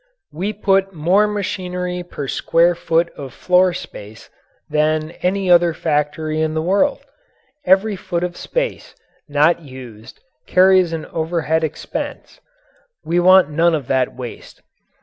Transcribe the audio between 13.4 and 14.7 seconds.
none of that waste.